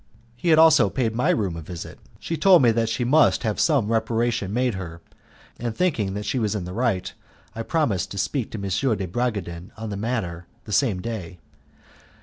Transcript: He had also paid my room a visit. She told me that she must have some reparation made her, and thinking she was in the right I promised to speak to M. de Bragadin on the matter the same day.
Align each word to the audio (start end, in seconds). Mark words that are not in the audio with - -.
He 0.35 0.47
had 0.49 0.57
also 0.57 0.89
paid 0.89 1.13
my 1.13 1.29
room 1.29 1.55
a 1.55 1.61
visit. 1.61 1.99
She 2.19 2.35
told 2.35 2.63
me 2.63 2.71
that 2.71 2.89
she 2.89 3.03
must 3.03 3.43
have 3.43 3.59
some 3.59 3.89
reparation 3.91 4.51
made 4.51 4.73
her, 4.73 4.99
and 5.59 5.75
thinking 5.77 6.19
she 6.23 6.39
was 6.39 6.55
in 6.55 6.63
the 6.65 6.73
right 6.73 7.13
I 7.53 7.61
promised 7.61 8.09
to 8.09 8.17
speak 8.17 8.49
to 8.49 8.57
M. 8.57 8.97
de 8.97 9.05
Bragadin 9.05 9.69
on 9.77 9.91
the 9.91 9.97
matter 9.97 10.47
the 10.65 10.71
same 10.73 11.03
day. 11.03 11.37